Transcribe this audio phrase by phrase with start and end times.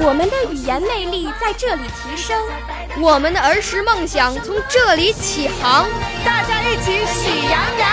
[0.00, 2.40] 我们的语言魅力在这里提升，
[3.00, 5.88] 我们的儿时梦想从这里起航。
[6.24, 7.90] 大家一起喜羊羊。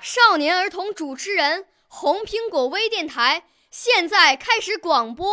[0.00, 3.42] 少年儿童主持人，红苹果微电台。
[3.72, 5.26] 现在开始广播，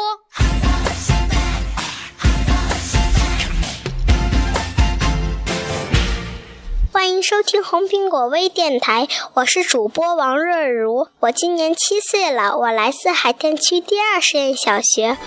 [6.92, 15.18] 欢迎收听红苹果微电台，我是主播王若如，我今年七岁了，我来自海淀区第二实验小学。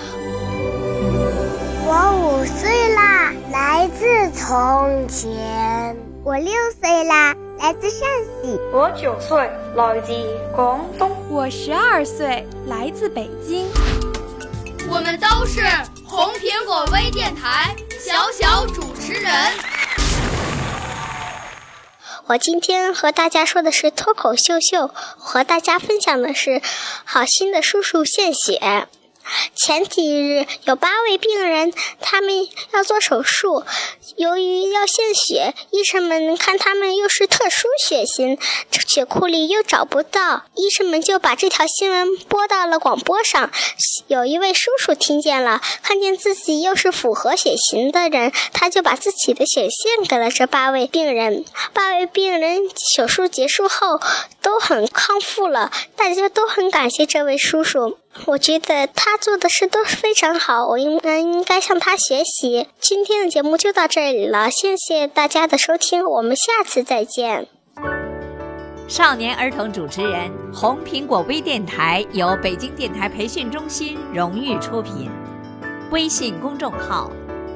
[2.43, 5.97] 我五岁啦，来自从前。
[6.25, 7.37] 我六岁啦。
[7.61, 8.01] 来自陕
[8.43, 10.13] 西，我九岁，来自
[10.53, 13.69] 广东；我十二岁，来自北京。
[14.91, 15.61] 我们都是
[16.05, 19.33] 红苹果微电台小小主持人。
[22.27, 26.61] 我今天和大家说的是脱口秀秀，和大家分享的是
[27.05, 28.89] 好心的叔叔献血。
[29.55, 33.65] 前几日有八位病人，他们要做手术，
[34.17, 38.39] 由于要献血，医生们看他们又是特殊血型，
[38.87, 43.51] 血库里又找不到，医生们就把这条新闻播到了广播上。
[44.09, 51.45] 有一位叔叔听见了，看见自己又是符合血型的人，他就把自己的血献给了这八位病人。
[51.73, 52.63] 八位病人
[52.95, 54.01] 手术结束后
[54.41, 57.99] 都很康复了，大家都很感谢这位叔叔。
[58.27, 62.69] 我觉得他做的事都非常好，我应该应该向他学习。
[62.79, 67.49] 今天的节目就到这里了，谢谢大家的收听，我们下次再见。
[68.87, 75.11] 少年儿童主持人，红苹果微电台由北京电台培训中心荣誉出品，
[75.91, 77.11] 微信公众号：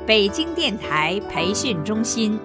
[0.06, 2.40] 北京电台培训中心。